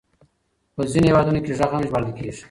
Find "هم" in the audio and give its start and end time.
1.73-1.83